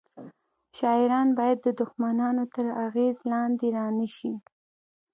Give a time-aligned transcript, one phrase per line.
[0.77, 4.33] شاعران باید د دښمنانو تر اغیز لاندې رانه شي